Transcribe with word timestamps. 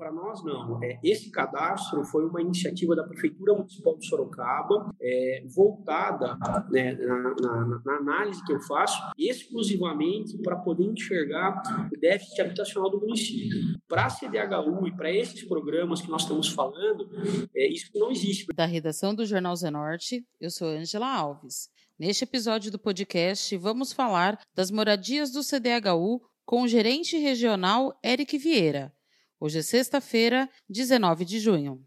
para 0.00 0.10
nós 0.10 0.42
não. 0.42 0.82
É, 0.82 0.98
esse 1.04 1.30
cadastro 1.30 2.02
foi 2.04 2.24
uma 2.24 2.40
iniciativa 2.40 2.96
da 2.96 3.04
Prefeitura 3.04 3.52
Municipal 3.52 3.98
de 3.98 4.06
Sorocaba, 4.06 4.94
é, 4.98 5.44
voltada 5.54 6.38
né, 6.70 6.94
na, 6.94 7.34
na, 7.34 7.82
na, 7.84 7.96
análise 7.98 8.42
que 8.46 8.52
eu 8.52 8.60
faço 8.62 8.98
exclusivamente 9.18 10.38
para 10.38 10.56
poder 10.56 10.84
enxergar 10.84 11.62
o 11.94 12.00
déficit 12.00 12.40
habitacional 12.40 12.90
do 12.90 12.98
município. 12.98 13.78
Para 13.86 14.06
a 14.06 14.10
CDHU 14.10 14.88
e 14.88 14.96
para 14.96 15.12
esses 15.12 15.44
programas 15.44 16.00
que 16.00 16.10
nós 16.10 16.22
estamos 16.22 16.48
falando, 16.48 17.06
é, 17.54 17.68
isso 17.68 17.90
não 17.94 18.10
existe. 18.10 18.46
Da 18.54 18.64
redação 18.64 19.14
do 19.14 19.26
Jornal 19.26 19.54
Zenorte, 19.54 20.24
eu 20.40 20.50
sou 20.50 20.68
Angela 20.68 21.14
Alves. 21.14 21.68
Neste 21.98 22.24
episódio 22.24 22.72
do 22.72 22.78
podcast, 22.78 23.54
vamos 23.58 23.92
falar 23.92 24.40
das 24.54 24.70
moradias 24.70 25.30
do 25.30 25.42
CDHU 25.42 26.22
com 26.46 26.62
o 26.62 26.68
gerente 26.68 27.18
regional 27.18 27.94
Eric 28.02 28.38
Vieira. 28.38 28.90
Hoje 29.42 29.60
é 29.60 29.62
sexta-feira, 29.62 30.50
19 30.68 31.24
de 31.24 31.40
junho. 31.40 31.82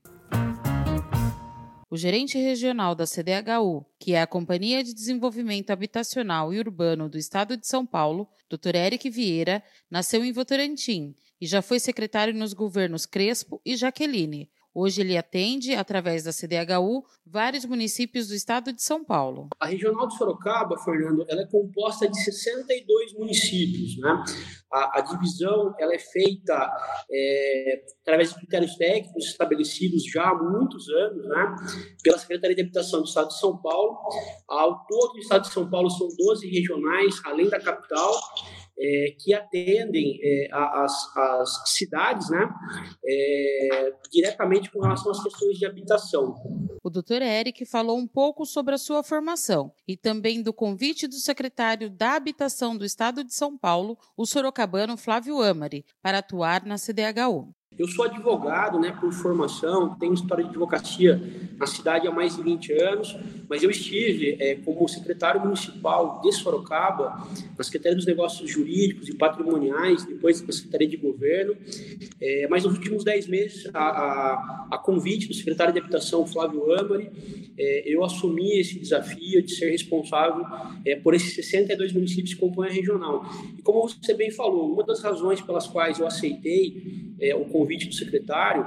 O 1.88 1.96
gerente 1.96 2.36
regional 2.36 2.96
da 2.96 3.06
CDHU, 3.06 3.86
que 4.00 4.14
é 4.14 4.22
a 4.24 4.26
Companhia 4.26 4.84
de 4.84 4.92
Desenvolvimento 4.92 5.70
Habitacional 5.70 6.52
e 6.52 6.58
Urbano 6.58 7.08
do 7.08 7.16
Estado 7.16 7.56
de 7.56 7.68
São 7.68 7.86
Paulo, 7.86 8.28
Dr. 8.50 8.74
Eric 8.74 9.08
Vieira, 9.08 9.64
nasceu 9.88 10.26
em 10.26 10.32
Votorantim 10.32 11.14
e 11.40 11.46
já 11.46 11.62
foi 11.62 11.80
secretário 11.80 12.34
nos 12.34 12.54
governos 12.54 13.06
Crespo 13.06 13.62
e 13.64 13.78
Jaqueline, 13.78 14.50
Hoje 14.76 15.02
ele 15.02 15.16
atende, 15.16 15.76
através 15.76 16.24
da 16.24 16.32
CDHU, 16.32 17.06
vários 17.26 17.64
municípios 17.64 18.28
do 18.28 18.34
estado 18.34 18.74
de 18.74 18.82
São 18.82 19.04
Paulo. 19.04 19.50
A 19.60 19.68
Regional 19.68 20.08
de 20.08 20.18
Sorocaba, 20.18 20.78
Fernando, 20.80 21.26
ela 21.30 21.44
é 21.44 21.46
composta 21.46 22.10
de 22.10 22.20
62 22.24 23.14
municípios. 23.14 23.98
Né? 24.00 24.24
A, 24.72 25.00
a 25.00 25.02
divisão 25.02 25.76
ela 25.80 25.94
é 25.94 26.00
feita 26.00 26.72
é, 27.12 27.84
através 28.02 28.30
de 28.30 28.36
critérios 28.36 28.76
técnicos 28.76 29.26
estabelecidos 29.26 30.04
já 30.12 30.30
há 30.30 30.36
muitos 30.36 30.90
anos 30.90 31.28
né? 31.28 31.56
pela 32.02 32.18
Secretaria 32.18 32.56
de 32.56 32.62
Habitação 32.64 33.02
do 33.02 33.08
Estado 33.08 33.28
de 33.28 33.40
São 33.40 33.56
Paulo. 33.62 33.98
Ao 34.50 34.86
todo, 34.88 35.14
no 35.14 35.20
Estado 35.20 35.44
de 35.44 35.54
São 35.54 35.70
Paulo 35.70 35.90
são 35.92 36.08
12 36.18 36.50
regionais, 36.50 37.22
além 37.26 37.48
da 37.48 37.60
capital 37.60 38.12
é, 38.80 39.16
que 39.20 39.34
atendem 39.34 40.20
é, 40.22 40.48
as, 40.52 41.18
as, 41.18 41.70
cidades 41.70 42.30
né, 42.30 42.50
é, 43.06 43.94
diretamente 44.12 44.72
com 44.72 44.82
relação 44.82 45.12
às 45.12 45.22
questões 45.24 45.58
de 45.58 45.66
habitação. 45.66 46.36
O 46.84 46.90
doutor 46.90 47.22
Eric 47.22 47.66
falou 47.66 47.98
um 47.98 48.08
pouco 48.08 48.46
sobre 48.46 48.76
a 48.76 48.78
sua 48.78 49.04
formação 49.04 49.72
e 49.88 49.96
também 49.96 50.42
do 50.42 50.54
convite 50.54 51.08
do 51.08 51.16
secretário 51.16 51.90
da 51.90 52.16
Habitação 52.16 52.78
do 52.78 52.84
Estado 52.84 53.24
de 53.24 53.34
São 53.34 53.58
Paulo, 53.58 53.98
o 54.18 54.26
sorocabano 54.26 54.98
Flávio 54.98 55.42
Amari, 55.42 55.86
para 56.02 56.18
atuar 56.18 56.66
na 56.66 56.76
CDHU. 56.78 57.54
Eu 57.78 57.88
sou 57.88 58.06
advogado, 58.06 58.80
né, 58.80 58.96
por 59.00 59.12
formação, 59.12 59.96
tenho 59.96 60.14
história 60.14 60.44
de 60.44 60.52
advocacia 60.52 61.22
na 61.58 61.66
cidade 61.66 62.08
há 62.08 62.12
mais 62.12 62.36
de 62.36 62.44
20 62.44 62.74
anos, 62.74 63.18
mas 63.50 63.64
eu 63.64 63.70
estive 63.70 64.38
é, 64.40 64.56
como 64.56 64.88
secretário 64.88 65.42
municipal 65.42 66.22
de 66.22 66.32
Sorocaba, 66.34 67.28
na 67.58 67.64
Secretaria 67.64 67.96
dos 67.96 68.06
Negócios 68.06 68.50
Jurídicos 68.50 69.10
e 69.10 69.16
Patrimoniais, 69.16 70.06
depois 70.06 70.42
na 70.42 70.52
Secretaria 70.52 70.88
de 70.88 70.98
Governo, 70.98 71.56
é, 72.22 72.48
mas 72.48 72.64
nos 72.64 72.74
últimos 72.74 73.04
10 73.04 73.28
meses, 73.28 73.70
a, 73.74 73.80
a, 73.80 74.68
a, 74.72 74.78
convite 74.78 75.28
do 75.28 75.34
secretário 75.34 75.74
de 75.74 75.80
Habitação, 75.80 76.26
Flávio 76.28 76.74
Amari, 76.74 77.10
é, 77.58 77.84
eu 77.86 78.04
assumi 78.04 78.60
esse 78.60 78.80
desafio 78.80 79.42
de 79.42 79.56
ser 79.56 79.70
responsável 79.70 80.46
é, 80.86 80.96
por 80.96 81.14
esses 81.14 81.36
62 81.36 81.94
municípios 81.94 82.34
que 82.34 82.40
compõem 82.40 82.70
a 82.70 82.72
regional. 82.72 83.24
E 83.58 83.62
como 83.62 83.88
você 83.88 84.14
bem 84.14 84.32
falou, 84.32 84.72
uma 84.72 84.84
das 84.84 85.02
razões 85.02 85.42
pelas 85.42 85.68
quais 85.68 86.00
eu 86.00 86.08
aceitei 86.08 87.13
é, 87.20 87.36
o 87.36 87.46
convite 87.46 87.88
do 87.88 87.94
secretário 87.94 88.66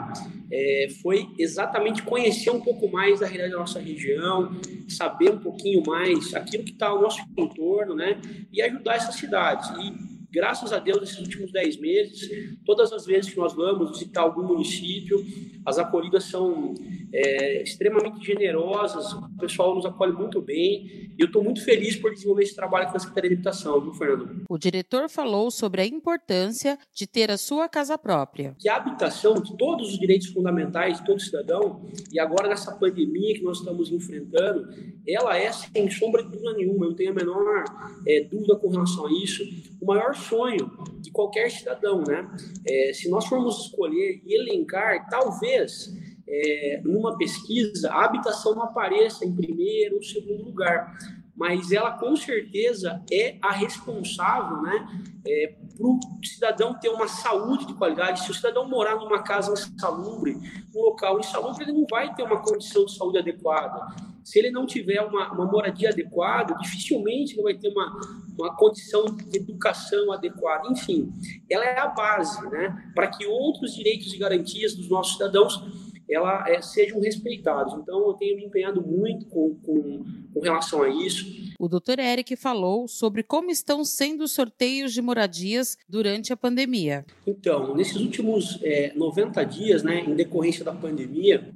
é, 0.51 0.89
foi 1.03 1.29
exatamente 1.39 2.03
conhecer 2.03 2.51
um 2.51 2.61
pouco 2.61 2.91
mais 2.91 3.21
da 3.21 3.27
realidade 3.27 3.53
da 3.53 3.59
nossa 3.59 3.81
região, 3.81 4.57
saber 4.89 5.31
um 5.31 5.39
pouquinho 5.39 5.83
mais 5.87 6.35
aquilo 6.35 6.65
que 6.65 6.73
está 6.73 6.89
ao 6.89 7.01
nosso 7.01 7.21
entorno, 7.37 7.95
né, 7.95 8.21
e 8.53 8.63
ajudar 8.63 8.97
essas 8.97 9.17
cidades. 9.17 9.69
E 9.71 10.17
graças 10.31 10.73
a 10.73 10.79
Deus, 10.79 11.01
nesses 11.01 11.19
últimos 11.19 11.51
10 11.51 11.81
meses, 11.81 12.57
todas 12.65 12.93
as 12.93 13.07
vezes 13.07 13.33
que 13.33 13.39
nós 13.39 13.55
vamos 13.55 13.93
visitar 13.93 14.23
algum 14.23 14.43
município, 14.43 15.25
as 15.65 15.79
acolhidas 15.79 16.25
são 16.25 16.75
é, 17.13 17.63
extremamente 17.63 18.25
generosas, 18.25 19.13
o 19.13 19.37
pessoal 19.39 19.75
nos 19.75 19.87
acolhe 19.87 20.13
muito 20.13 20.41
bem, 20.41 20.87
e 20.87 21.15
eu 21.19 21.27
estou 21.27 21.43
muito 21.43 21.65
feliz 21.65 21.97
por 21.97 22.13
desenvolver 22.13 22.43
esse 22.43 22.55
trabalho 22.55 22.91
com 22.91 22.97
a 22.97 23.01
Secretaria 23.01 23.31
de 23.31 23.37
Habitação, 23.37 23.81
viu, 23.81 23.93
Fernando? 23.95 24.45
O 24.49 24.59
diretor 24.59 25.09
falou 25.09 25.51
sobre 25.51 25.81
a 25.81 25.87
importância 25.87 26.79
de 26.95 27.07
ter 27.07 27.31
a 27.31 27.39
sua 27.39 27.69
casa 27.69 27.97
própria. 27.97 28.55
Que 28.59 28.69
a 28.69 28.77
habitação, 28.77 29.35
de 29.35 29.57
todos 29.57 29.93
os 29.93 29.99
direitos 29.99 30.29
fundamentais 30.29 30.99
de 30.99 31.07
todo 31.07 31.21
cidadão, 31.21 31.83
e 32.13 32.19
agora 32.19 32.49
nessa 32.49 32.73
pandemia 32.73 33.35
que 33.35 33.43
nós 33.43 33.59
estamos 33.59 33.91
enfrentando, 33.91 34.69
ela 35.07 35.37
é, 35.37 35.51
sem 35.53 35.91
sombra 35.91 36.23
de 36.23 36.31
dúvida 36.31 36.53
nenhuma, 36.55 36.87
eu 36.87 36.95
tenho 36.95 37.13
a 37.13 37.15
menor 37.15 37.65
é, 38.07 38.25
dúvida 38.25 38.57
com 38.57 38.69
relação 38.69 39.07
a 39.07 39.13
isso, 39.13 39.43
o 39.81 39.87
maior 39.87 40.15
sonho 40.15 40.71
de 41.01 41.11
qualquer 41.11 41.51
cidadão, 41.51 42.03
né? 42.07 42.29
É, 42.67 42.93
se 42.93 43.09
nós 43.09 43.27
formos 43.27 43.67
escolher 43.67 44.21
e 44.25 44.35
elencar, 44.35 45.09
talvez 45.09 45.95
é, 46.29 46.81
numa 46.85 47.17
pesquisa 47.17 47.91
a 47.91 48.05
habitação 48.05 48.55
não 48.55 48.63
apareça 48.63 49.25
em 49.25 49.35
primeiro 49.35 49.97
ou 49.97 50.03
segundo 50.03 50.45
lugar, 50.45 50.97
mas 51.37 51.71
ela 51.71 51.93
com 51.93 52.17
certeza 52.17 53.03
é 53.13 53.37
a 53.43 53.53
responsável, 53.53 54.63
né, 54.63 54.89
é, 55.27 55.55
para 55.77 55.87
o 55.87 56.01
cidadão 56.25 56.79
ter 56.81 56.89
uma 56.89 57.07
saúde 57.07 57.67
de 57.67 57.75
qualidade. 57.75 58.25
Se 58.25 58.31
o 58.31 58.35
cidadão 58.35 58.67
morar 58.67 58.97
numa 58.97 59.23
casa 59.23 59.53
insalubre, 59.53 60.35
um 60.75 60.81
local 60.81 61.21
insalubre, 61.21 61.65
ele 61.65 61.73
não 61.73 61.87
vai 61.91 62.15
ter 62.15 62.23
uma 62.23 62.41
condição 62.41 62.87
de 62.87 62.97
saúde 62.97 63.19
adequada. 63.19 63.95
Se 64.25 64.39
ele 64.39 64.51
não 64.51 64.67
tiver 64.67 65.01
uma, 65.03 65.31
uma 65.33 65.45
moradia 65.45 65.91
adequada, 65.91 66.57
dificilmente 66.57 67.35
ele 67.35 67.43
vai 67.43 67.55
ter 67.55 67.69
uma, 67.69 68.01
uma 68.39 68.57
condição 68.57 69.05
de 69.05 69.37
educação 69.37 70.11
adequada. 70.13 70.67
Enfim, 70.71 71.13
ela 71.51 71.65
é 71.65 71.79
a 71.79 71.89
base 71.89 72.45
né, 72.49 72.91
para 72.95 73.09
que 73.09 73.27
outros 73.27 73.75
direitos 73.75 74.13
e 74.13 74.19
garantias 74.19 74.75
dos 74.75 74.89
nossos 74.89 75.13
cidadãos 75.13 75.63
ela 76.09 76.49
é, 76.49 76.61
sejam 76.63 77.01
respeitados. 77.01 77.75
Então, 77.75 78.07
eu 78.07 78.15
tenho 78.15 78.37
me 78.37 78.45
empenhado 78.45 78.81
muito 78.81 79.27
com, 79.27 79.55
com, 79.57 80.05
com 80.33 80.41
relação 80.41 80.83
a 80.83 80.89
isso. 80.89 81.27
O 81.59 81.69
doutor 81.69 81.99
Eric 81.99 82.37
falou 82.37 82.87
sobre 82.87 83.23
como 83.23 83.51
estão 83.51 83.85
sendo 83.85 84.25
os 84.25 84.33
sorteios 84.33 84.93
de 84.93 85.03
moradias 85.03 85.77
durante 85.89 86.33
a 86.33 86.37
pandemia. 86.37 87.05
Então, 87.27 87.75
nesses 87.75 87.97
últimos 87.97 88.59
é, 88.63 88.93
90 88.95 89.45
dias, 89.45 89.83
né, 89.83 90.01
em 90.01 90.15
decorrência 90.15 90.65
da 90.65 90.73
pandemia, 90.73 91.51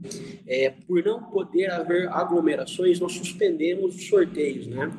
é, 0.47 0.71
por 0.71 1.03
não 1.05 1.23
poder 1.23 1.71
haver 1.71 2.09
aglomerações, 2.09 2.99
nós 2.99 3.13
suspendemos 3.13 3.95
os 3.95 4.09
sorteios, 4.09 4.67
né? 4.67 4.91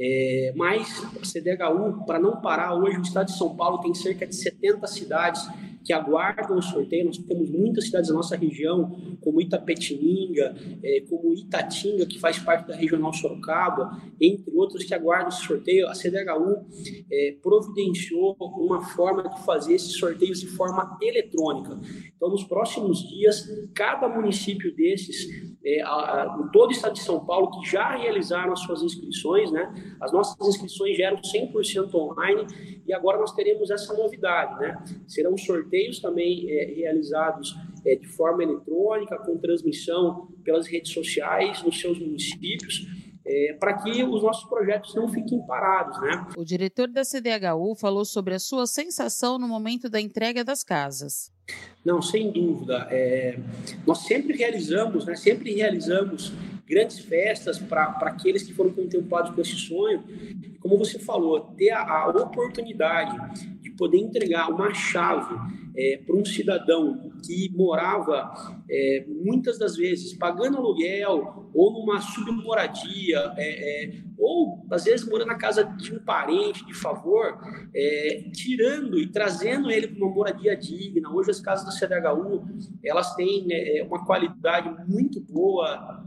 É, 0.00 0.52
mas 0.54 1.04
a 1.20 1.26
CDHU, 1.26 2.04
para 2.06 2.20
não 2.20 2.40
parar, 2.40 2.72
hoje 2.74 2.98
o 2.98 3.02
estado 3.02 3.26
de 3.26 3.36
São 3.36 3.56
Paulo 3.56 3.78
tem 3.78 3.92
cerca 3.94 4.24
de 4.24 4.36
70 4.36 4.86
cidades 4.86 5.48
que 5.88 5.92
aguardam 5.94 6.58
o 6.58 6.62
sorteio. 6.62 7.06
Nós 7.06 7.16
temos 7.16 7.48
muitas 7.48 7.86
cidades 7.86 8.10
da 8.10 8.14
nossa 8.14 8.36
região, 8.36 9.16
como 9.22 9.40
Itapetininga, 9.40 10.54
é, 10.84 11.00
como 11.08 11.32
Itatinga, 11.32 12.04
que 12.04 12.20
faz 12.20 12.38
parte 12.38 12.68
da 12.68 12.76
Regional 12.76 13.10
Sorocaba, 13.14 13.98
entre 14.20 14.54
outros 14.54 14.84
que 14.84 14.92
aguardam 14.92 15.28
esse 15.28 15.46
sorteio. 15.46 15.88
A 15.88 15.94
CDHU 15.94 16.66
é, 17.10 17.36
providenciou 17.42 18.36
uma 18.38 18.82
forma 18.82 19.26
de 19.30 19.42
fazer 19.46 19.76
esses 19.76 19.94
sorteios 19.94 20.40
de 20.40 20.48
forma 20.48 20.98
eletrônica. 21.00 21.80
Então, 22.14 22.28
nos 22.28 22.44
próximos 22.44 23.08
dias, 23.08 23.48
cada 23.74 24.10
município 24.10 24.76
desses, 24.76 25.26
é, 25.64 25.80
a, 25.80 25.88
a, 25.88 26.50
todo 26.52 26.68
o 26.68 26.72
estado 26.72 26.92
de 26.92 27.00
São 27.00 27.24
Paulo, 27.24 27.50
que 27.52 27.70
já 27.70 27.96
realizaram 27.96 28.52
as 28.52 28.60
suas 28.60 28.82
inscrições, 28.82 29.50
né? 29.50 29.72
as 30.02 30.12
nossas 30.12 30.36
inscrições 30.46 30.98
já 30.98 31.06
eram 31.06 31.22
100% 31.22 31.94
online 31.94 32.46
e 32.86 32.92
agora 32.92 33.18
nós 33.18 33.32
teremos 33.32 33.70
essa 33.70 33.94
novidade. 33.94 34.60
Né? 34.60 34.76
Serão 35.06 35.34
sorteios 35.38 35.77
também 36.00 36.50
é, 36.50 36.64
realizados 36.76 37.54
é, 37.84 37.94
de 37.96 38.06
forma 38.06 38.42
eletrônica, 38.42 39.16
com 39.18 39.38
transmissão 39.38 40.28
pelas 40.44 40.66
redes 40.66 40.92
sociais 40.92 41.62
nos 41.62 41.80
seus 41.80 41.98
municípios 41.98 42.86
é, 43.28 43.56
para 43.60 43.74
que 43.74 44.02
os 44.02 44.22
nossos 44.22 44.48
projetos 44.48 44.94
não 44.94 45.06
fiquem 45.08 45.38
parados. 45.46 46.00
Né? 46.00 46.26
O 46.36 46.44
diretor 46.44 46.88
da 46.88 47.04
CDHU 47.04 47.74
falou 47.74 48.04
sobre 48.04 48.34
a 48.34 48.38
sua 48.38 48.66
sensação 48.66 49.38
no 49.38 49.46
momento 49.46 49.90
da 49.90 50.00
entrega 50.00 50.42
das 50.42 50.64
casas. 50.64 51.30
Não, 51.84 52.00
sem 52.00 52.30
dúvida. 52.30 52.88
É, 52.90 53.38
nós 53.86 53.98
sempre 53.98 54.36
realizamos, 54.36 55.04
né, 55.04 55.14
sempre 55.14 55.54
realizamos 55.54 56.32
grandes 56.66 56.98
festas 57.00 57.58
para 57.58 57.84
aqueles 58.02 58.42
que 58.42 58.54
foram 58.54 58.70
contemplados 58.72 59.34
com 59.34 59.40
esse 59.40 59.56
sonho. 59.56 60.02
Como 60.60 60.78
você 60.78 60.98
falou, 60.98 61.40
ter 61.56 61.70
a, 61.70 61.82
a 61.82 62.08
oportunidade 62.08 63.16
poder 63.78 63.98
entregar 63.98 64.50
uma 64.50 64.74
chave 64.74 65.34
é, 65.78 66.00
para 66.04 66.16
um 66.16 66.24
cidadão 66.24 67.12
que 67.24 67.48
morava 67.54 68.60
é, 68.68 69.06
muitas 69.06 69.58
das 69.58 69.76
vezes 69.76 70.12
pagando 70.14 70.56
aluguel 70.56 71.48
ou 71.54 71.72
numa 71.72 72.00
submoradia, 72.00 73.32
é, 73.36 73.84
é 73.84 74.08
ou 74.18 74.66
às 74.72 74.84
vezes 74.84 75.08
morando 75.08 75.28
na 75.28 75.36
casa 75.36 75.62
de 75.62 75.94
um 75.94 76.00
parente 76.00 76.66
de 76.66 76.74
favor, 76.74 77.38
é, 77.72 78.24
tirando 78.32 78.98
e 78.98 79.06
trazendo 79.06 79.70
ele 79.70 79.86
para 79.86 80.04
uma 80.04 80.12
moradia 80.12 80.56
digna. 80.56 81.08
Hoje 81.10 81.30
as 81.30 81.40
casas 81.40 81.66
da 81.66 81.86
CDHU 81.86 82.44
elas 82.84 83.14
têm 83.14 83.46
é, 83.52 83.84
uma 83.84 84.04
qualidade 84.04 84.68
muito 84.88 85.20
boa 85.20 86.04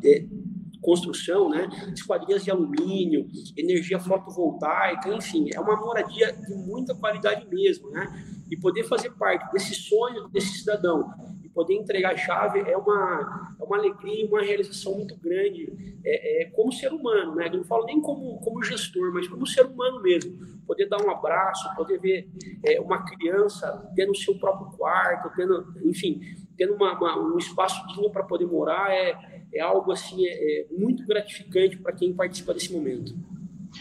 construção, 0.81 1.50
né? 1.50 1.69
Esquadrias 1.94 2.44
de 2.44 2.51
alumínio, 2.51 3.28
energia 3.56 4.00
fotovoltaica, 4.00 5.13
enfim, 5.13 5.50
é 5.54 5.60
uma 5.60 5.75
moradia 5.78 6.33
de 6.33 6.56
muita 6.56 6.95
qualidade 6.95 7.48
mesmo, 7.48 7.89
né? 7.92 8.07
E 8.50 8.57
poder 8.57 8.83
fazer 8.83 9.12
parte 9.12 9.50
desse 9.54 9.75
sonho 9.75 10.28
desse 10.30 10.60
cidadão 10.60 11.10
e 11.44 11.50
poder 11.50 11.75
entregar 11.75 12.13
a 12.13 12.18
chave 12.18 12.60
é 12.60 12.75
uma, 12.75 13.56
é 13.60 13.63
uma 13.63 13.78
alegria, 13.78 14.25
uma 14.28 14.42
realização 14.42 14.95
muito 14.95 15.16
grande 15.18 15.72
é, 16.04 16.44
é, 16.44 16.45
como 16.51 16.72
ser 16.72 16.92
humano, 16.92 17.36
né? 17.36 17.48
Eu 17.48 17.57
não 17.57 17.63
falo 17.63 17.86
nem 17.86 18.01
como, 18.01 18.39
como 18.39 18.63
gestor, 18.63 19.13
mas 19.13 19.28
como 19.28 19.45
ser 19.45 19.66
humano 19.66 20.01
mesmo. 20.01 20.38
Poder 20.66 20.88
dar 20.88 21.01
um 21.01 21.10
abraço, 21.10 21.74
poder 21.75 22.00
ver 22.00 22.30
é, 22.66 22.80
uma 22.81 23.06
criança 23.06 23.92
tendo 23.95 24.12
o 24.12 24.16
seu 24.16 24.38
próprio 24.39 24.78
quarto, 24.78 25.31
tendo, 25.36 25.74
enfim, 25.86 26.22
tendo 26.57 26.74
uma, 26.74 26.98
uma, 26.98 27.33
um 27.33 27.38
espaço 27.38 27.86
digno 27.88 28.12
para 28.12 28.24
poder 28.24 28.45
morar 28.45 28.92
é, 28.92 29.41
é 29.53 29.59
algo 29.59 29.92
assim 29.92 30.25
é, 30.25 30.62
é 30.62 30.65
muito 30.71 31.06
gratificante 31.06 31.77
para 31.77 31.94
quem 31.94 32.13
participa 32.13 32.53
desse 32.53 32.71
momento. 32.71 33.15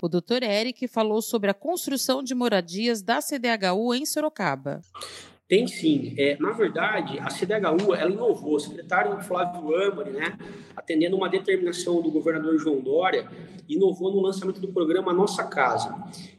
O 0.03 0.09
Dr. 0.09 0.43
Eric 0.43 0.87
falou 0.87 1.21
sobre 1.21 1.51
a 1.51 1.55
construção 1.55 2.23
de 2.23 2.35
moradias 2.35 3.03
da 3.03 3.21
CDHU 3.21 3.95
em 3.95 4.07
Sorocaba. 4.07 4.81
Tem 5.51 5.67
sim. 5.67 6.15
É, 6.17 6.37
na 6.39 6.53
verdade, 6.53 7.19
a 7.19 7.29
CDHU 7.29 7.93
ela 7.93 8.09
inovou. 8.09 8.55
O 8.55 8.61
secretário 8.61 9.21
Flávio 9.21 9.75
Amari, 9.75 10.11
né, 10.13 10.39
atendendo 10.77 11.17
uma 11.17 11.29
determinação 11.29 12.01
do 12.01 12.09
governador 12.09 12.57
João 12.57 12.81
Dória, 12.81 13.29
inovou 13.69 14.13
no 14.13 14.21
lançamento 14.21 14.61
do 14.61 14.69
programa 14.69 15.13
Nossa 15.13 15.43
Casa. 15.43 15.93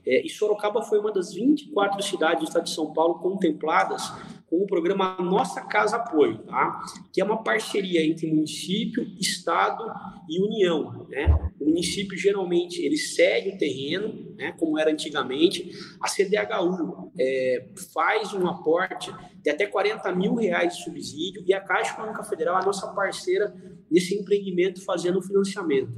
É, 0.05 0.25
e 0.25 0.29
Sorocaba 0.29 0.81
foi 0.81 0.99
uma 0.99 1.11
das 1.11 1.33
24 1.33 2.01
cidades 2.01 2.39
do 2.39 2.47
estado 2.47 2.63
de 2.63 2.69
São 2.69 2.93
Paulo 2.93 3.15
contempladas 3.15 4.13
com 4.51 4.63
o 4.63 4.67
programa 4.67 5.15
Nossa 5.17 5.61
Casa 5.61 5.95
Apoio, 5.95 6.39
tá? 6.39 6.83
que 7.13 7.21
é 7.21 7.23
uma 7.23 7.41
parceria 7.41 8.05
entre 8.05 8.27
município, 8.27 9.01
estado 9.17 9.81
e 10.31 10.41
união. 10.41 11.05
Né? 11.09 11.51
O 11.59 11.65
município 11.65 12.17
geralmente 12.17 12.81
ele 12.81 12.95
cede 12.95 13.49
o 13.49 13.57
terreno, 13.57 14.33
né, 14.37 14.53
como 14.57 14.79
era 14.79 14.89
antigamente. 14.89 15.69
A 15.99 16.07
CDHU 16.07 17.11
é, 17.19 17.67
faz 17.93 18.33
um 18.33 18.47
aporte 18.47 19.13
de 19.43 19.49
até 19.49 19.65
40 19.65 20.15
mil 20.15 20.35
reais 20.35 20.77
de 20.77 20.83
subsídio 20.83 21.43
e 21.45 21.53
a 21.53 21.59
Caixa 21.59 21.91
Econômica 21.91 22.23
Federal 22.23 22.57
é 22.57 22.61
a 22.61 22.65
nossa 22.65 22.87
parceira 22.93 23.53
nesse 23.89 24.15
empreendimento 24.15 24.83
fazendo 24.85 25.19
o 25.19 25.21
financiamento. 25.21 25.91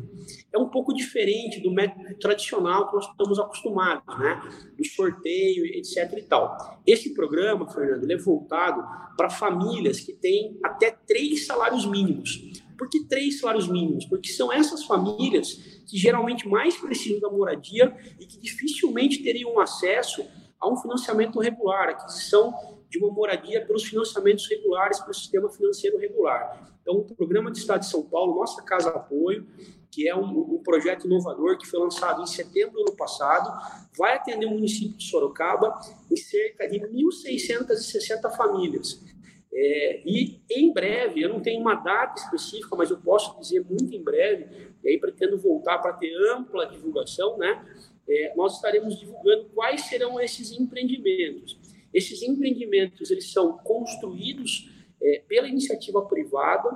É 0.52 0.58
um 0.58 0.70
pouco 0.70 0.94
diferente 0.94 1.60
do 1.60 1.72
método 1.72 2.16
tradicional 2.16 2.88
que 2.88 2.96
nós 2.96 3.08
estamos 3.08 3.38
acostumados, 3.40 4.18
né? 4.18 4.42
Do 4.76 4.86
sorteio, 4.86 5.66
etc. 5.66 6.12
e 6.18 6.24
tal. 6.24 6.82
Esse 6.88 7.14
programa, 7.14 7.70
Fernando, 7.70 8.04
ele 8.04 8.14
é 8.14 8.18
voltado 8.18 8.82
para 9.16 9.30
famílias 9.30 10.00
que 10.00 10.14
têm 10.14 10.58
até 10.64 10.92
três 11.06 11.46
salários 11.46 11.86
mínimos. 11.86 12.63
Por 12.78 12.90
que 12.90 13.06
três 13.06 13.40
salários 13.40 13.68
mínimos? 13.68 14.06
Porque 14.06 14.30
são 14.30 14.52
essas 14.52 14.84
famílias 14.84 15.54
que 15.88 15.98
geralmente 15.98 16.48
mais 16.48 16.76
precisam 16.78 17.20
da 17.20 17.30
moradia 17.30 17.96
e 18.20 18.26
que 18.26 18.40
dificilmente 18.40 19.22
teriam 19.22 19.60
acesso 19.60 20.26
a 20.60 20.72
um 20.72 20.78
financiamento 20.78 21.40
regular, 21.40 21.90
aquisição 21.90 22.54
de 22.90 22.98
uma 23.00 23.12
moradia 23.12 23.66
pelos 23.66 23.84
financiamentos 23.84 24.48
regulares, 24.48 25.00
pelo 25.00 25.14
sistema 25.14 25.50
financeiro 25.50 25.98
regular. 25.98 26.72
Então, 26.82 26.98
o 26.98 27.16
programa 27.16 27.52
de 27.52 27.58
Estado 27.58 27.80
de 27.80 27.88
São 27.88 28.04
Paulo, 28.04 28.36
Nossa 28.36 28.62
Casa 28.62 28.90
Apoio, 28.90 29.48
que 29.90 30.08
é 30.08 30.16
um, 30.16 30.56
um, 30.56 30.62
projeto 30.64 31.06
inovador 31.06 31.58
que 31.58 31.68
foi 31.68 31.80
lançado 31.80 32.22
em 32.22 32.26
setembro 32.26 32.74
do 32.74 32.82
ano 32.82 32.98
passado, 32.98 33.52
vai 33.98 34.16
atender 34.16 34.46
o 34.46 34.52
município 34.52 34.98
de 34.98 35.06
Sorocaba 35.06 35.80
em 36.12 36.16
cerca 36.16 36.68
de 36.68 36.80
1.660 36.80 38.36
famílias. 38.36 39.00
É, 39.56 40.02
e 40.04 40.42
em 40.50 40.74
breve, 40.74 41.22
eu 41.22 41.30
não 41.30 41.40
tenho 41.40 41.62
uma 41.62 41.76
data 41.76 42.20
específica, 42.20 42.76
mas 42.76 42.90
eu 42.90 42.98
posso 42.98 43.40
dizer 43.40 43.64
muito 43.70 43.96
em 43.96 44.04
breve, 44.04 44.48
e 44.84 44.90
aí 44.90 45.00
pretendo 45.00 45.38
voltar 45.38 45.78
para 45.78 45.94
ter 45.94 46.12
ampla 46.32 46.66
divulgação, 46.66 47.38
né? 47.38 47.64
É, 48.10 48.34
nós 48.36 48.56
estaremos 48.56 49.00
divulgando 49.00 49.46
quais 49.54 49.82
serão 49.82 50.20
esses 50.20 50.52
empreendimentos. 50.52 51.58
Esses 51.94 52.24
empreendimentos 52.24 53.12
eles 53.12 53.32
são 53.32 53.58
construídos 53.60 54.70
é, 55.02 55.24
pela 55.28 55.48
iniciativa 55.48 56.02
privada. 56.02 56.70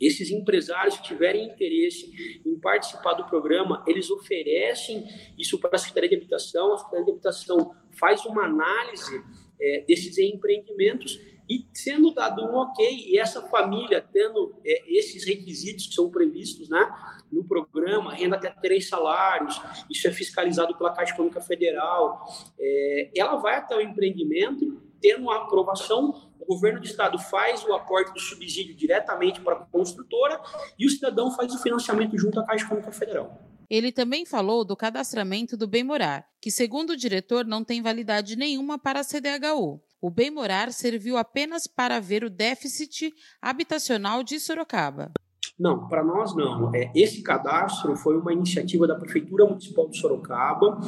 Esses 0.00 0.30
empresários 0.30 0.98
que 0.98 1.08
tiverem 1.08 1.46
interesse 1.48 2.40
em 2.46 2.58
participar 2.60 3.14
do 3.14 3.26
programa, 3.26 3.82
eles 3.86 4.10
oferecem 4.10 5.04
isso 5.36 5.58
para 5.58 5.74
a 5.74 5.78
Secretaria 5.78 6.10
de 6.10 6.16
Habitação. 6.16 6.72
A 6.72 6.78
Secretaria 6.78 7.04
de 7.06 7.10
Habitação 7.12 7.74
faz 7.98 8.24
uma 8.24 8.44
análise 8.44 9.20
é, 9.60 9.84
desses 9.88 10.16
empreendimentos 10.18 11.18
e 11.48 11.66
sendo 11.72 12.12
dado 12.12 12.44
um 12.44 12.56
ok, 12.56 12.86
e 13.08 13.18
essa 13.18 13.42
família 13.42 14.04
tendo 14.12 14.54
é, 14.64 14.82
esses 14.86 15.24
requisitos 15.24 15.86
que 15.86 15.94
são 15.94 16.10
previstos 16.10 16.68
né, 16.68 16.88
no 17.30 17.44
programa, 17.44 18.14
renda 18.14 18.36
até 18.36 18.50
três 18.50 18.88
salários, 18.88 19.60
isso 19.90 20.06
é 20.08 20.12
fiscalizado 20.12 20.76
pela 20.76 20.92
Caixa 20.92 21.12
Econômica 21.12 21.40
Federal, 21.40 22.26
é, 22.58 23.10
ela 23.16 23.36
vai 23.36 23.56
até 23.56 23.76
o 23.76 23.80
empreendimento, 23.80 24.80
tendo 25.00 25.30
a 25.30 25.36
aprovação, 25.42 26.32
o 26.40 26.46
governo 26.46 26.80
do 26.80 26.86
estado 26.86 27.18
faz 27.18 27.64
o 27.64 27.72
aporte 27.72 28.12
do 28.12 28.20
subsídio 28.20 28.74
diretamente 28.74 29.40
para 29.40 29.54
a 29.54 29.66
construtora 29.66 30.40
e 30.78 30.86
o 30.86 30.90
cidadão 30.90 31.30
faz 31.30 31.54
o 31.54 31.62
financiamento 31.62 32.16
junto 32.18 32.40
à 32.40 32.44
Caixa 32.44 32.64
Econômica 32.64 32.92
Federal. 32.92 33.40
Ele 33.68 33.90
também 33.90 34.24
falou 34.24 34.64
do 34.64 34.76
cadastramento 34.76 35.56
do 35.56 35.66
Bem 35.66 35.82
Morar, 35.82 36.24
que, 36.40 36.52
segundo 36.52 36.90
o 36.90 36.96
diretor, 36.96 37.44
não 37.44 37.64
tem 37.64 37.82
validade 37.82 38.36
nenhuma 38.36 38.78
para 38.78 39.00
a 39.00 39.04
CDHU. 39.04 39.80
O 40.06 40.10
Bem 40.10 40.30
Morar 40.30 40.70
serviu 40.70 41.16
apenas 41.16 41.66
para 41.66 41.98
ver 41.98 42.22
o 42.22 42.30
déficit 42.30 43.12
habitacional 43.42 44.22
de 44.22 44.38
Sorocaba. 44.38 45.10
Não, 45.58 45.88
para 45.88 46.04
nós 46.04 46.32
não. 46.32 46.72
É, 46.72 46.92
esse 46.94 47.24
cadastro 47.24 47.96
foi 47.96 48.16
uma 48.16 48.32
iniciativa 48.32 48.86
da 48.86 48.94
Prefeitura 48.94 49.44
Municipal 49.44 49.88
de 49.88 49.98
Sorocaba, 49.98 50.78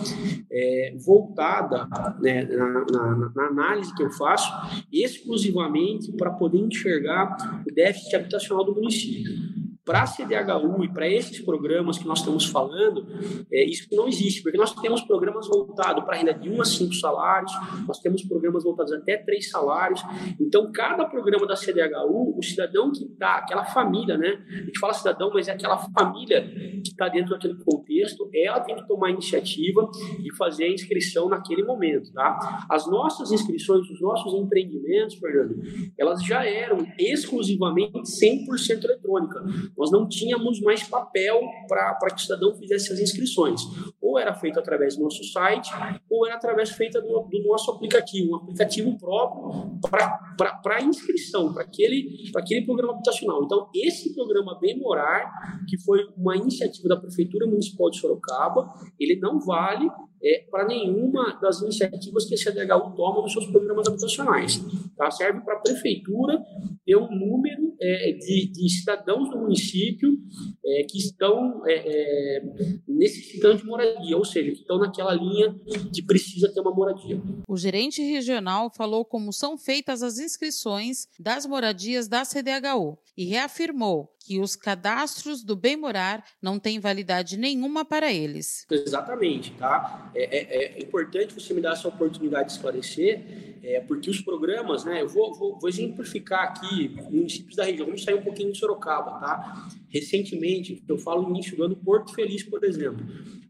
é, 0.49 0.95
voltada 1.05 1.89
né, 2.21 2.45
na, 2.45 2.85
na, 2.93 3.33
na, 3.35 3.47
análise 3.49 3.93
que 3.93 4.05
eu 4.05 4.11
faço, 4.13 4.53
exclusivamente 4.93 6.13
para 6.13 6.31
poder 6.31 6.59
enxergar 6.59 7.65
o 7.69 7.75
déficit 7.75 8.15
habitacional 8.15 8.65
do 8.65 8.73
município 8.73 9.33
para 9.89 10.03
a 10.03 10.07
CDHU 10.07 10.85
e 10.85 10.93
para 10.93 11.09
esses 11.09 11.41
programas 11.41 11.97
que 11.97 12.07
nós 12.07 12.19
estamos 12.19 12.45
falando, 12.45 13.07
é, 13.51 13.65
isso 13.65 13.89
não 13.91 14.07
existe, 14.07 14.43
porque 14.43 14.59
nós 14.59 14.75
temos 14.75 15.01
programas 15.01 15.49
voltados 15.49 16.05
para 16.05 16.19
renda 16.19 16.35
de 16.35 16.51
1 16.51 16.61
a 16.61 16.65
5 16.67 16.93
salários, 16.93 17.51
nós 17.87 17.99
temos 17.99 18.23
programas 18.23 18.65
voltados 18.65 18.93
até 18.93 19.17
3 19.17 19.49
salários. 19.49 20.03
Então, 20.39 20.71
cada 20.73 21.07
programa 21.07 21.47
da 21.47 21.57
CDHU, 21.57 22.37
o 22.37 22.43
cidadão 22.43 22.93
que 22.93 23.03
está, 23.03 23.37
aquela 23.37 23.65
família, 23.65 24.19
né? 24.19 24.39
A 24.51 24.65
gente 24.65 24.79
fala 24.79 24.93
cidadão, 24.93 25.31
mas 25.33 25.49
é 25.49 25.53
aquela 25.53 25.79
família 25.79 26.43
que 26.85 26.91
está 26.91 27.09
dentro 27.09 27.31
daquele 27.31 27.55
contexto, 27.55 28.29
ela 28.35 28.61
tem 28.61 28.77
que 28.77 28.87
tomar 28.87 29.09
iniciativa 29.09 29.91
e 30.23 30.31
fazer 30.37 30.65
a 30.65 30.71
inscrição 30.71 31.31
naquele 31.31 31.63
momento, 31.63 32.13
tá? 32.13 32.67
As 32.69 32.87
nossas 32.87 33.33
inscrições, 33.33 33.89
os 33.89 34.03
nossos 34.03 34.35
empreendimentos, 34.35 35.15
Fernando, 35.15 35.63
elas 35.97 36.23
já 36.23 36.45
eram 36.45 36.87
exclusivamente 36.99 38.03
100% 38.03 38.85
eletrônica 38.85 39.43
nós 39.79 39.91
não 39.93 40.09
tínhamos 40.09 40.61
mais 40.61 40.83
papel 40.83 41.41
para 41.69 41.95
que 42.11 42.17
o 42.17 42.19
cidadão 42.19 42.55
fizesse 42.55 42.93
as 42.93 42.99
inscrições. 42.99 43.63
Ou 44.03 44.19
era 44.19 44.35
feito 44.35 44.59
através 44.59 44.97
do 44.97 45.05
nosso 45.05 45.23
site, 45.25 45.71
ou 46.11 46.27
era 46.27 46.37
através 46.37 46.71
feita 46.71 47.01
do, 47.01 47.21
do 47.21 47.43
nosso 47.45 47.71
aplicativo, 47.71 48.33
um 48.33 48.37
aplicativo 48.37 48.99
próprio 48.99 49.79
para 49.81 50.83
inscrição, 50.83 51.53
para 51.53 51.63
aquele, 51.63 52.29
aquele 52.35 52.65
programa 52.65 52.95
habitacional. 52.95 53.45
Então, 53.45 53.69
esse 53.75 54.15
programa 54.15 54.59
Bem 54.61 54.79
Morar, 54.79 55.63
que 55.69 55.79
foi 55.79 56.09
uma 56.17 56.37
iniciativa 56.37 56.89
da 56.89 56.97
Prefeitura 56.97 57.47
Municipal 57.47 57.91
de 57.91 58.01
Sorocaba, 58.01 58.75
ele 58.99 59.19
não 59.21 59.39
vale 59.39 59.89
é, 60.23 60.45
para 60.51 60.67
nenhuma 60.67 61.39
das 61.41 61.61
iniciativas 61.61 62.25
que 62.25 62.35
a 62.35 62.39
CDHU 62.39 62.95
toma 62.97 63.23
nos 63.23 63.33
seus 63.33 63.47
programas 63.47 63.87
habitacionais. 63.87 64.61
Tá? 64.97 65.11
Serve 65.11 65.41
para 65.41 65.55
a 65.55 65.61
prefeitura 65.61 66.43
ter 66.85 66.97
um 66.97 67.11
número 67.11 67.75
é, 67.81 68.13
de, 68.13 68.51
de, 68.51 68.69
cidadãos 68.71 69.31
do 69.31 69.39
município 69.39 70.19
é, 70.65 70.85
que 70.85 70.99
estão 70.99 71.63
é, 71.67 71.75
é, 71.75 72.43
necessitando 72.87 73.59
de 73.59 73.65
moradia, 73.65 74.17
ou 74.17 74.25
seja, 74.25 74.51
que 74.51 74.61
estão 74.61 74.79
naquela 74.79 75.15
linha 75.15 75.55
de 75.91 76.03
precisa 76.03 76.53
ter 76.53 76.61
uma 76.61 76.75
moradia. 76.75 77.21
O 77.47 77.57
gerente 77.57 78.03
regional 78.03 78.71
falou 78.75 79.05
como 79.05 79.33
são 79.33 79.57
feitas 79.57 80.03
as 80.03 80.19
inscrições 80.19 81.09
das 81.19 81.47
moradias 81.47 82.09
da 82.09 82.25
CDHU 82.25 82.99
e 83.17 83.25
reafirmou 83.25 84.11
que 84.29 84.39
os 84.39 84.55
cadastros 84.55 85.43
do 85.43 85.57
bem 85.57 85.75
morar 85.75 86.23
não 86.43 86.59
têm 86.59 86.79
validade 86.79 87.39
nenhuma 87.39 87.83
para 87.83 88.13
eles. 88.13 88.67
Exatamente, 88.71 89.53
tá? 89.53 90.13
É, 90.15 90.37
é, 90.37 90.79
é 90.79 90.83
importante 90.83 91.33
você 91.33 91.55
me 91.55 91.63
dar 91.63 91.73
essa 91.73 91.89
oportunidade 91.89 92.49
de 92.49 92.53
esclarecer, 92.57 93.59
é, 93.63 93.81
porque 93.81 94.11
os 94.11 94.21
programas, 94.21 94.85
né? 94.85 95.01
Eu 95.01 95.09
vou, 95.09 95.35
vou, 95.35 95.59
vou 95.59 95.67
exemplificar 95.67 96.43
aqui 96.43 96.95
municípios 97.11 97.57
da 97.57 97.65
região. 97.65 97.87
Vamos 97.87 98.05
sair 98.05 98.17
um 98.17 98.23
pouquinho 98.23 98.53
de 98.53 98.59
Sorocaba, 98.59 99.13
tá? 99.13 99.67
Recentemente, 99.89 100.85
eu 100.87 100.99
falo 100.99 101.31
início 101.31 101.57
do 101.57 101.63
ano, 101.63 101.75
Porto 101.75 102.13
Feliz, 102.15 102.43
por 102.43 102.63
exemplo, 102.63 103.03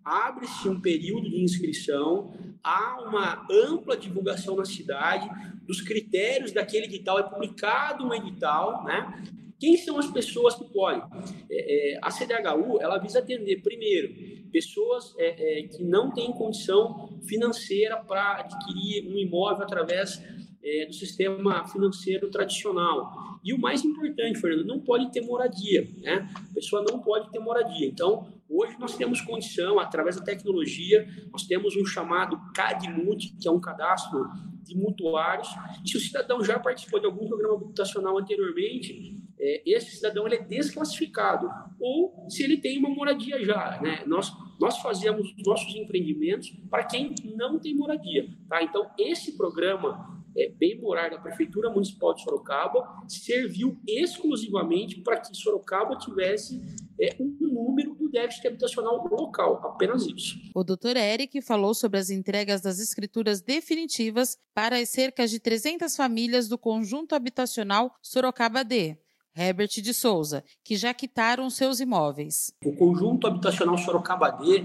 abre-se 0.04 0.68
um 0.68 0.80
período 0.80 1.28
de 1.28 1.42
inscrição, 1.42 2.32
há 2.62 3.02
uma 3.02 3.44
ampla 3.50 3.96
divulgação 3.96 4.54
na 4.54 4.64
cidade 4.64 5.28
dos 5.66 5.80
critérios 5.80 6.52
daquele 6.52 6.86
edital, 6.86 7.18
é 7.18 7.24
publicado 7.24 8.06
um 8.06 8.14
edital, 8.14 8.84
né? 8.84 9.24
Quem 9.58 9.76
são 9.76 9.98
as 9.98 10.06
pessoas 10.06 10.54
que 10.54 10.64
podem? 10.72 11.02
É, 11.50 11.94
é, 11.94 11.98
a 12.02 12.10
CDHU, 12.10 12.80
ela 12.80 12.98
visa 12.98 13.18
atender, 13.18 13.60
primeiro, 13.60 14.48
pessoas 14.52 15.14
é, 15.18 15.60
é 15.60 15.62
que 15.64 15.82
não 15.82 16.12
têm 16.12 16.32
condição 16.32 17.18
financeira 17.26 17.96
para 17.96 18.40
adquirir 18.40 19.08
um 19.08 19.18
imóvel 19.18 19.64
através 19.64 20.22
é, 20.62 20.86
do 20.86 20.92
sistema 20.92 21.66
financeiro 21.66 22.30
tradicional. 22.30 23.38
E 23.42 23.52
o 23.52 23.58
mais 23.58 23.84
importante, 23.84 24.40
Fernando, 24.40 24.66
não 24.66 24.80
pode 24.80 25.10
ter 25.12 25.22
moradia, 25.22 25.88
né? 25.98 26.28
A 26.34 26.54
pessoa 26.54 26.84
não 26.88 27.00
pode 27.00 27.30
ter 27.30 27.38
moradia. 27.38 27.86
Então, 27.86 28.26
hoje 28.48 28.76
nós 28.78 28.96
temos 28.96 29.20
condição, 29.20 29.78
através 29.78 30.16
da 30.16 30.24
tecnologia, 30.24 31.06
nós 31.32 31.44
temos 31.44 31.76
um 31.76 31.86
chamado 31.86 32.38
CADMUT, 32.54 33.36
que 33.40 33.48
é 33.48 33.50
um 33.50 33.60
cadastro 33.60 34.28
de 34.62 34.76
mutuários. 34.76 35.48
E 35.84 35.88
se 35.88 35.96
o 35.96 36.00
cidadão 36.00 36.44
já 36.44 36.58
participou 36.58 37.00
de 37.00 37.06
algum 37.06 37.26
programa 37.26 37.56
habitacional 37.56 38.18
anteriormente, 38.18 39.16
é, 39.40 39.62
esse 39.66 39.96
cidadão 39.96 40.26
ele 40.26 40.36
é 40.36 40.42
desclassificado. 40.42 41.48
Ou 41.80 42.26
se 42.28 42.42
ele 42.42 42.58
tem 42.58 42.78
uma 42.78 42.88
moradia 42.88 43.44
já, 43.44 43.80
né? 43.82 44.02
Nós, 44.06 44.32
nós 44.60 44.78
fazemos 44.78 45.34
nossos 45.44 45.74
empreendimentos 45.74 46.50
para 46.70 46.84
quem 46.84 47.14
não 47.36 47.58
tem 47.58 47.74
moradia, 47.74 48.28
tá? 48.48 48.62
Então, 48.62 48.90
esse 48.98 49.36
programa 49.36 50.18
é, 50.36 50.48
bem 50.48 50.80
morar 50.80 51.10
da 51.10 51.18
Prefeitura 51.18 51.70
Municipal 51.70 52.14
de 52.14 52.22
Sorocaba 52.22 53.02
serviu 53.08 53.76
exclusivamente 53.86 55.00
para 55.00 55.20
que 55.20 55.36
Sorocaba 55.36 55.96
tivesse 55.96 56.62
é, 57.00 57.16
um 57.20 57.36
número 57.40 57.94
do 57.94 58.08
déficit 58.08 58.46
habitacional 58.46 59.06
local, 59.10 59.60
apenas 59.64 60.06
isso. 60.06 60.36
O 60.54 60.62
doutor 60.62 60.96
Eric 60.96 61.40
falou 61.42 61.74
sobre 61.74 61.98
as 61.98 62.10
entregas 62.10 62.60
das 62.60 62.78
escrituras 62.78 63.40
definitivas 63.40 64.38
para 64.54 64.78
as 64.78 64.88
cerca 64.88 65.26
de 65.26 65.40
300 65.40 65.94
famílias 65.96 66.48
do 66.48 66.58
conjunto 66.58 67.14
habitacional 67.14 67.94
Sorocaba 68.02 68.64
D. 68.64 68.96
Herbert 69.38 69.68
de 69.68 69.94
Souza, 69.94 70.42
que 70.64 70.76
já 70.76 70.92
quitaram 70.92 71.48
seus 71.48 71.78
imóveis. 71.78 72.52
O 72.64 72.72
conjunto 72.72 73.26
habitacional 73.26 73.78
Sorocaba 73.78 74.30
D 74.30 74.64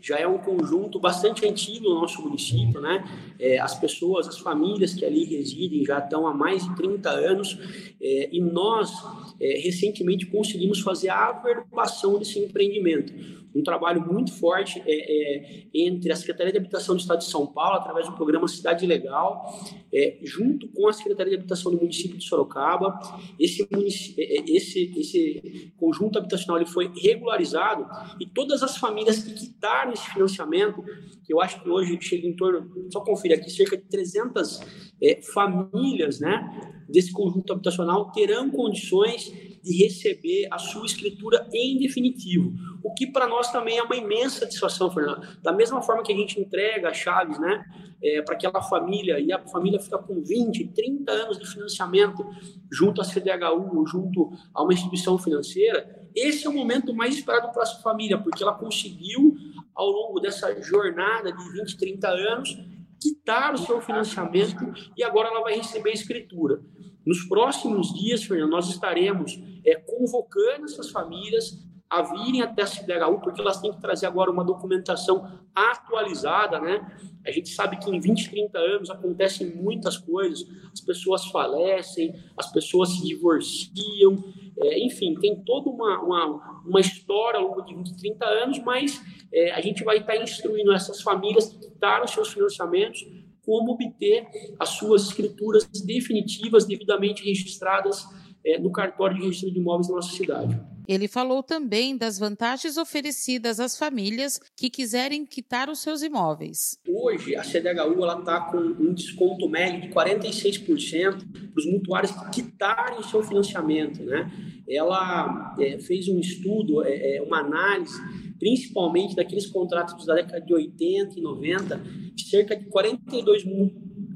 já 0.00 0.18
é 0.18 0.26
um 0.26 0.38
conjunto 0.38 1.00
bastante 1.00 1.46
antigo 1.46 1.88
no 1.88 2.00
nosso 2.00 2.22
município, 2.22 2.80
né? 2.80 3.04
É, 3.38 3.58
as 3.58 3.74
pessoas, 3.74 4.28
as 4.28 4.38
famílias 4.38 4.94
que 4.94 5.04
ali 5.04 5.24
residem 5.24 5.84
já 5.84 5.98
estão 5.98 6.26
há 6.26 6.32
mais 6.32 6.64
de 6.64 6.76
30 6.76 7.10
anos 7.10 7.58
é, 8.00 8.28
e 8.32 8.40
nós 8.40 8.92
é, 9.42 9.60
recentemente 9.60 10.26
conseguimos 10.26 10.80
fazer 10.80 11.08
a 11.08 11.28
averbação 11.28 12.18
desse 12.18 12.38
empreendimento 12.38 13.12
um 13.54 13.62
trabalho 13.62 14.00
muito 14.00 14.32
forte 14.32 14.82
é, 14.86 14.92
é, 14.92 15.66
entre 15.74 16.10
a 16.10 16.16
Secretaria 16.16 16.52
de 16.52 16.58
Habitação 16.58 16.94
do 16.94 17.00
Estado 17.00 17.18
de 17.18 17.26
São 17.26 17.46
Paulo, 17.46 17.76
através 17.76 18.08
do 18.08 18.14
programa 18.14 18.48
Cidade 18.48 18.86
Legal, 18.86 19.44
é, 19.92 20.18
junto 20.22 20.68
com 20.68 20.88
a 20.88 20.92
Secretaria 20.92 21.32
de 21.32 21.38
Habitação 21.38 21.70
do 21.70 21.78
município 21.78 22.16
de 22.16 22.24
Sorocaba. 22.24 22.98
Esse, 23.38 23.62
é, 23.62 24.38
é, 24.38 24.44
esse, 24.48 24.92
esse 24.98 25.72
conjunto 25.76 26.18
habitacional 26.18 26.56
ele 26.56 26.70
foi 26.70 26.90
regularizado 26.96 27.86
e 28.20 28.26
todas 28.26 28.62
as 28.62 28.76
famílias 28.76 29.22
que 29.22 29.34
quitaram 29.34 29.92
esse 29.92 30.10
financiamento, 30.10 30.82
que 31.24 31.32
eu 31.32 31.40
acho 31.40 31.62
que 31.62 31.68
hoje 31.68 31.98
chega 32.00 32.26
em 32.26 32.34
torno, 32.34 32.70
só 32.90 33.00
conferir 33.00 33.38
aqui, 33.38 33.50
cerca 33.50 33.76
de 33.76 33.84
300 33.84 34.60
é, 35.02 35.20
famílias 35.22 36.20
né, 36.20 36.71
desse 36.88 37.12
conjunto 37.12 37.52
habitacional 37.52 38.10
terão 38.12 38.50
condições 38.50 39.32
de 39.62 39.76
receber 39.84 40.48
a 40.50 40.58
sua 40.58 40.84
escritura 40.84 41.46
em 41.52 41.78
definitivo, 41.78 42.52
o 42.82 42.92
que 42.92 43.06
para 43.06 43.28
nós 43.28 43.50
também 43.52 43.78
é 43.78 43.82
uma 43.82 43.96
imensa 43.96 44.40
satisfação, 44.40 44.90
Fernando. 44.90 45.26
Da 45.40 45.52
mesma 45.52 45.80
forma 45.80 46.02
que 46.02 46.12
a 46.12 46.16
gente 46.16 46.40
entrega 46.40 46.88
as 46.88 46.96
chaves 46.96 47.38
né, 47.38 47.64
é, 48.02 48.20
para 48.22 48.34
aquela 48.34 48.60
família, 48.60 49.20
e 49.20 49.32
a 49.32 49.38
família 49.46 49.78
fica 49.78 49.98
com 49.98 50.20
20, 50.20 50.68
30 50.68 51.12
anos 51.12 51.38
de 51.38 51.46
financiamento 51.46 52.26
junto 52.70 53.00
à 53.00 53.04
CDHU, 53.04 53.86
junto 53.86 54.32
a 54.52 54.62
uma 54.62 54.72
instituição 54.72 55.16
financeira, 55.16 56.02
esse 56.14 56.46
é 56.46 56.50
o 56.50 56.52
momento 56.52 56.92
mais 56.92 57.14
esperado 57.14 57.52
para 57.52 57.62
essa 57.62 57.80
família, 57.80 58.18
porque 58.18 58.42
ela 58.42 58.52
conseguiu, 58.52 59.36
ao 59.74 59.88
longo 59.88 60.20
dessa 60.20 60.60
jornada 60.60 61.32
de 61.32 61.52
20, 61.52 61.76
30 61.76 62.08
anos, 62.08 62.58
quitar 63.02 63.54
o 63.54 63.58
seu 63.58 63.80
financiamento 63.80 64.72
e 64.96 65.02
agora 65.02 65.28
ela 65.28 65.42
vai 65.42 65.56
receber 65.56 65.90
a 65.90 65.94
escritura. 65.94 66.62
Nos 67.04 67.24
próximos 67.24 67.92
dias, 67.92 68.22
Fernando, 68.22 68.50
nós 68.50 68.68
estaremos 68.68 69.42
é, 69.66 69.74
convocando 69.74 70.64
essas 70.64 70.90
famílias 70.90 71.58
a 71.92 72.00
virem 72.00 72.40
até 72.40 72.62
a 72.62 72.66
CDHU, 72.66 73.20
porque 73.20 73.38
elas 73.38 73.60
têm 73.60 73.70
que 73.70 73.80
trazer 73.80 74.06
agora 74.06 74.30
uma 74.30 74.42
documentação 74.42 75.30
atualizada, 75.54 76.58
né? 76.58 76.80
A 77.26 77.30
gente 77.30 77.50
sabe 77.50 77.76
que 77.76 77.90
em 77.90 78.00
20, 78.00 78.30
30 78.30 78.58
anos 78.58 78.90
acontecem 78.90 79.54
muitas 79.54 79.98
coisas, 79.98 80.42
as 80.72 80.80
pessoas 80.80 81.26
falecem, 81.26 82.14
as 82.34 82.50
pessoas 82.50 82.94
se 82.94 83.06
divorciam, 83.06 84.24
é, 84.56 84.78
enfim, 84.86 85.14
tem 85.20 85.44
toda 85.44 85.68
uma, 85.68 86.00
uma, 86.00 86.62
uma, 86.64 86.80
história 86.80 87.38
ao 87.38 87.48
longo 87.48 87.62
de 87.62 87.74
20, 87.74 87.94
30 87.94 88.24
anos, 88.24 88.58
mas 88.60 88.98
é, 89.32 89.52
a 89.52 89.60
gente 89.60 89.82
vai 89.82 89.98
estar 89.98 90.16
instruindo 90.16 90.72
essas 90.72 91.00
famílias 91.00 91.48
que 91.48 91.58
quitaram 91.58 92.06
seus 92.06 92.32
financiamentos 92.32 93.06
como 93.44 93.72
obter 93.72 94.26
as 94.58 94.70
suas 94.70 95.08
escrituras 95.08 95.66
definitivas, 95.84 96.64
devidamente 96.64 97.24
registradas 97.24 98.06
é, 98.44 98.58
no 98.58 98.70
cartório 98.70 99.16
de 99.16 99.22
registro 99.22 99.52
de 99.52 99.58
imóveis 99.58 99.88
da 99.88 99.94
nossa 99.94 100.12
cidade. 100.12 100.60
Ele 100.86 101.06
falou 101.06 101.42
também 101.42 101.96
das 101.96 102.18
vantagens 102.18 102.76
oferecidas 102.76 103.60
às 103.60 103.78
famílias 103.78 104.40
que 104.56 104.68
quiserem 104.68 105.24
quitar 105.24 105.70
os 105.70 105.80
seus 105.80 106.02
imóveis. 106.02 106.76
Hoje, 106.88 107.36
a 107.36 107.42
CDHU 107.42 108.04
está 108.18 108.40
com 108.50 108.58
um 108.58 108.92
desconto 108.92 109.48
médio 109.48 109.82
de 109.82 109.94
46% 109.94 111.18
para 111.18 111.58
os 111.58 111.66
mutuários 111.66 112.10
que 112.10 112.42
quitarem 112.42 112.98
o 112.98 113.04
seu 113.04 113.22
financiamento. 113.22 114.02
Né? 114.02 114.30
Ela 114.68 115.54
é, 115.58 115.78
fez 115.78 116.08
um 116.08 116.18
estudo, 116.18 116.84
é, 116.84 117.16
é 117.16 117.22
uma 117.22 117.38
análise, 117.38 118.00
principalmente 118.42 119.14
daqueles 119.14 119.46
contratos 119.46 120.04
da 120.04 120.16
década 120.16 120.40
de 120.40 120.52
80 120.52 121.16
e 121.16 121.22
90, 121.22 121.80
cerca 122.28 122.56
de 122.56 122.64
42 122.64 123.44
mil 123.44 123.70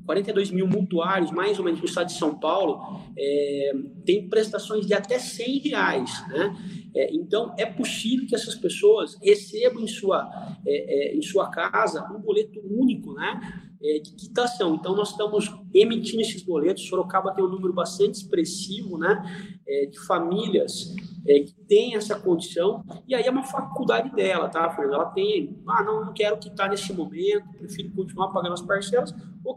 42 0.05 0.53
mil 0.53 0.69
mutuários, 0.69 1.33
mais 1.33 1.59
ou 1.59 1.65
menos, 1.65 1.81
no 1.81 1.87
estado 1.87 2.07
de 2.07 2.13
São 2.13 2.39
Paulo, 2.39 3.01
é, 3.19 3.73
tem 4.05 4.29
prestações 4.29 4.87
de 4.87 4.95
até 4.95 5.19
100 5.19 5.59
reais. 5.59 6.29
Né? 6.29 6.57
É, 6.95 7.13
então, 7.13 7.53
é 7.59 7.67
possível 7.67 8.25
que 8.25 8.35
essas 8.37 8.55
pessoas 8.55 9.19
recebam 9.21 9.83
em 9.83 9.89
sua, 9.89 10.31
é, 10.65 11.11
é 11.11 11.17
em 11.17 11.23
sua 11.23 11.51
casa 11.51 12.09
um 12.13 12.21
boleto 12.21 12.61
único 12.65 13.15
né? 13.15 13.66
É, 13.83 13.99
de 13.99 14.13
quitação. 14.13 14.75
Então, 14.75 14.97
nós 14.97 15.11
estamos 15.11 15.53
emitindo 15.75 16.23
esses 16.23 16.43
boletos. 16.43 16.89
Sorocaba 16.89 17.33
tem 17.33 17.45
um 17.45 17.49
número 17.49 17.73
bastante 17.73 18.15
expressivo 18.15 18.97
né? 18.99 19.23
É, 19.67 19.87
de 19.87 19.99
famílias 20.07 20.95
é, 21.27 21.41
que 21.41 21.53
tem 21.69 21.97
essa 21.97 22.19
condição, 22.19 22.85
e 23.07 23.15
aí 23.15 23.25
é 23.25 23.31
uma 23.31 23.43
faculdade 23.43 24.15
dela, 24.15 24.49
tá, 24.49 24.71
Fernanda? 24.71 24.97
Ela 24.97 25.11
tem, 25.11 25.59
ah, 25.67 25.83
não, 25.83 26.05
não 26.07 26.15
quero 26.15 26.39
quitar 26.39 26.71
nesse 26.71 26.93
momento, 26.93 27.45
prefiro 27.59 27.91
continuar 27.91 28.29
pagando 28.29 28.53
as 28.53 28.63
parcelas. 28.63 29.13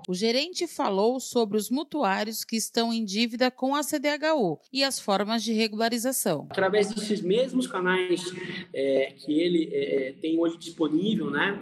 O 0.08 0.14
gerente 0.14 0.68
falou 0.68 1.20
sobre 1.20 1.58
os 1.58 1.70
mutuários 1.70 2.44
que 2.44 2.56
estão 2.56 2.94
em 2.94 3.04
dívida 3.04 3.50
com 3.50 3.76
a 3.76 3.82
CDHU 3.82 4.60
e 4.72 4.84
as 4.84 5.00
formas 5.00 5.44
de 5.44 5.54
regularização. 5.54 6.48
Através 6.50 6.94
desses 6.94 7.22
mesmos 7.22 7.68
canais 7.68 8.24
é, 8.74 9.14
que 9.18 9.40
ele 9.40 9.70
é, 9.72 10.10
é 10.10 10.14
tem 10.14 10.40
hoje 10.40 10.58
disponível, 10.58 11.32
né, 11.32 11.60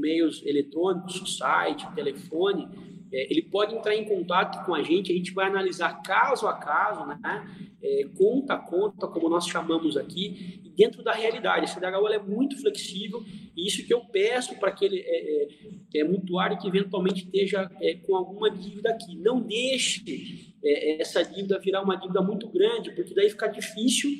meios 0.00 0.44
eletrônicos, 0.44 1.36
site, 1.36 1.86
telefone, 1.94 2.68
é, 3.12 3.30
ele 3.30 3.42
pode 3.42 3.74
entrar 3.74 3.94
em 3.94 4.04
contato 4.04 4.64
com 4.64 4.74
a 4.74 4.82
gente, 4.82 5.12
a 5.12 5.14
gente 5.14 5.32
vai 5.32 5.46
analisar 5.46 6.00
caso 6.02 6.46
a 6.46 6.54
caso, 6.54 7.04
né? 7.06 7.66
É, 7.82 8.04
conta 8.16 8.54
a 8.54 8.58
conta, 8.58 9.06
como 9.08 9.28
nós 9.28 9.46
chamamos 9.46 9.96
aqui, 9.96 10.60
dentro 10.76 11.02
da 11.02 11.12
realidade. 11.12 11.64
A 11.64 11.68
CDHU 11.68 12.08
é 12.08 12.18
muito 12.18 12.60
flexível 12.60 13.22
e 13.56 13.66
isso 13.66 13.86
que 13.86 13.92
eu 13.92 14.00
peço 14.00 14.58
para 14.58 14.70
aquele 14.70 15.00
é, 15.00 15.44
é, 15.44 15.48
é, 15.96 16.04
mutuário 16.04 16.58
que 16.58 16.68
eventualmente 16.68 17.24
esteja 17.24 17.70
é, 17.80 17.94
com 17.94 18.16
alguma 18.16 18.50
dívida 18.50 18.90
aqui. 18.90 19.16
Não 19.16 19.40
deixe 19.40 20.54
é, 20.62 21.02
essa 21.02 21.22
dívida 21.22 21.58
virar 21.58 21.82
uma 21.82 21.96
dívida 21.96 22.22
muito 22.22 22.48
grande, 22.48 22.92
porque 22.92 23.14
daí 23.14 23.28
fica 23.28 23.48
difícil 23.48 24.10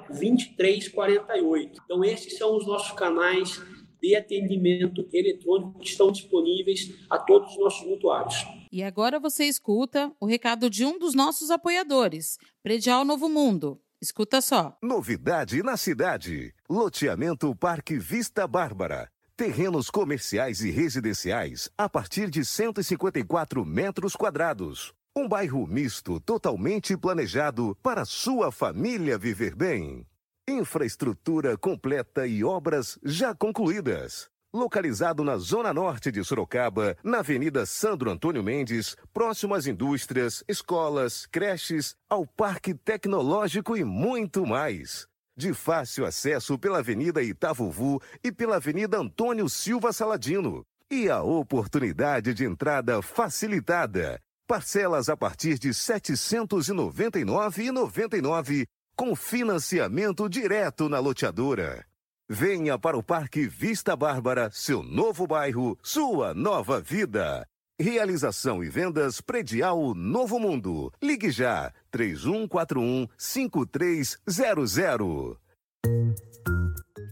2348. 0.08 1.82
Então, 1.84 2.02
esses 2.04 2.38
são 2.38 2.56
os 2.56 2.66
nossos 2.66 2.92
canais 2.92 3.62
de 4.00 4.15
atendimento 4.15 5.09
eletrônico 5.12 5.79
que 5.79 5.88
estão 5.88 6.11
disponíveis 6.12 6.95
a 7.09 7.19
todos 7.19 7.53
os 7.53 7.59
nossos 7.59 7.87
mutuários. 7.87 8.35
E 8.71 8.83
agora 8.83 9.19
você 9.19 9.45
escuta 9.45 10.12
o 10.21 10.26
recado 10.26 10.69
de 10.69 10.85
um 10.85 10.99
dos 10.99 11.15
nossos 11.15 11.50
apoiadores, 11.50 12.38
Predial 12.62 13.05
Novo 13.05 13.29
Mundo. 13.29 13.81
Escuta 14.00 14.41
só. 14.41 14.76
Novidade 14.83 15.62
na 15.62 15.76
cidade: 15.76 16.53
Loteamento 16.69 17.55
Parque 17.57 17.99
Vista 17.99 18.47
Bárbara. 18.47 19.11
Terrenos 19.37 19.91
comerciais 19.91 20.62
e 20.62 20.71
residenciais 20.71 21.71
a 21.76 21.88
partir 21.88 22.31
de 22.31 22.45
154 22.45 23.65
metros 23.65 24.17
quadrados. 24.17 24.95
Um 25.15 25.29
bairro 25.29 25.67
misto 25.67 26.21
totalmente 26.21 26.97
planejado 26.97 27.76
para 27.83 28.05
sua 28.05 28.53
família 28.53 29.17
viver 29.17 29.55
bem. 29.55 30.07
Infraestrutura 30.49 31.59
completa 31.59 32.25
e 32.25 32.45
obras 32.45 32.97
já 33.03 33.35
concluídas. 33.35 34.29
Localizado 34.55 35.25
na 35.25 35.37
zona 35.38 35.75
norte 35.75 36.12
de 36.12 36.23
Sorocaba, 36.23 36.97
na 37.03 37.19
Avenida 37.19 37.67
Sandro 37.67 38.12
Antônio 38.12 38.45
Mendes, 38.45 38.97
próximo 39.12 39.57
às 39.57 39.67
indústrias, 39.67 40.45
escolas, 40.47 41.26
creches, 41.26 41.97
ao 42.09 42.25
Parque 42.25 42.75
Tecnológico 42.75 43.76
e 43.76 43.83
muito 43.83 44.47
mais. 44.47 45.09
De 45.37 45.53
fácil 45.53 46.07
acesso 46.07 46.57
pela 46.57 46.79
Avenida 46.79 47.21
Itavuvu 47.21 48.00
e 48.23 48.31
pela 48.31 48.55
Avenida 48.57 48.99
Antônio 48.99 49.49
Silva 49.49 49.93
Saladino. 49.93 50.65
E 50.88 51.11
a 51.11 51.25
oportunidade 51.25 52.33
de 52.33 52.45
entrada 52.45 53.03
facilitada. 53.03 54.21
Parcelas 54.47 55.09
a 55.09 55.17
partir 55.17 55.59
de 55.59 55.69
R$ 55.69 55.75
799,99 55.75 58.65
com 58.97 59.15
financiamento 59.15 60.29
direto 60.29 60.88
na 60.88 60.99
loteadora. 60.99 61.85
Venha 62.29 62.79
para 62.79 62.97
o 62.97 63.03
Parque 63.03 63.47
Vista 63.47 63.95
Bárbara, 63.95 64.50
seu 64.53 64.83
novo 64.83 65.26
bairro, 65.26 65.79
sua 65.83 66.33
nova 66.33 66.81
vida. 66.81 67.47
Realização 67.79 68.65
e 68.65 68.71
vendas 68.71 69.21
predial 69.21 69.95
Novo 69.95 70.41
Mundo. 70.41 70.91
Ligue 71.00 71.30
já 71.30 71.73
3141 71.91 73.06
5300. 73.19 75.37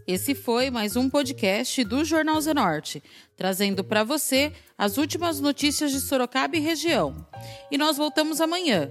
Esse 0.07 0.35
foi 0.35 0.70
mais 0.70 0.97
um 0.97 1.09
podcast 1.09 1.85
do 1.85 2.05
Jornal 2.05 2.40
Zenorte, 2.40 3.03
trazendo 3.37 3.85
para 3.85 4.05
você 4.05 4.53
as 4.77 4.97
últimas 4.97 5.40
notícias 5.40 5.92
de 5.92 6.01
Sorocaba 6.01 6.57
e 6.57 6.61
região. 6.61 7.27
E 7.70 7.79
nós 7.79 7.97
voltamos 7.97 8.40
amanhã 8.40 8.90